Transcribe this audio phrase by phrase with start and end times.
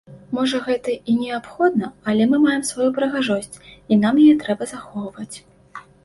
[0.35, 5.35] Можа гэта і неабходна, але мы маем сваю прыгажосць і нам яе трэба захоўваць.